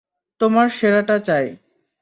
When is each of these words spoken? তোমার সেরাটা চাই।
তোমার 0.41 0.67
সেরাটা 0.69 1.17
চাই। 1.19 1.45